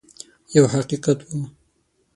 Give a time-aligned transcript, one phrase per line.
[0.55, 1.41] یو حقیقت وو.